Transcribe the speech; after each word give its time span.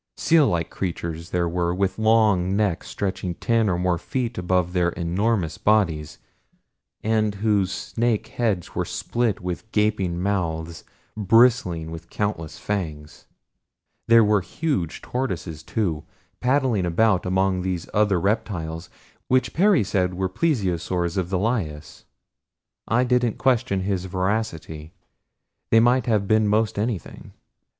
Seal 0.17 0.47
like 0.47 0.71
creatures 0.71 1.29
there 1.29 1.47
were 1.47 1.75
with 1.75 1.99
long 1.99 2.55
necks 2.55 2.87
stretching 2.87 3.35
ten 3.35 3.69
and 3.69 3.83
more 3.83 3.99
feet 3.99 4.35
above 4.39 4.73
their 4.73 4.89
enormous 4.89 5.59
bodies 5.59 6.17
and 7.03 7.35
whose 7.35 7.71
snake 7.71 8.25
heads 8.25 8.73
were 8.73 8.83
split 8.83 9.41
with 9.41 9.71
gaping 9.71 10.19
mouths 10.19 10.83
bristling 11.15 11.91
with 11.91 12.09
countless 12.09 12.57
fangs. 12.57 13.27
There 14.07 14.23
were 14.23 14.41
huge 14.41 15.03
tortoises 15.03 15.61
too, 15.61 16.03
paddling 16.39 16.87
about 16.87 17.23
among 17.27 17.61
these 17.61 17.87
other 17.93 18.19
reptiles, 18.19 18.89
which 19.27 19.53
Perry 19.53 19.83
said 19.83 20.15
were 20.15 20.27
Plesiosaurs 20.29 21.15
of 21.15 21.29
the 21.29 21.37
Lias. 21.37 22.05
I 22.87 23.03
didn't 23.03 23.37
question 23.37 23.81
his 23.81 24.05
veracity 24.05 24.93
they 25.69 25.79
might 25.79 26.07
have 26.07 26.27
been 26.27 26.47
most 26.47 26.79
anything. 26.79 27.33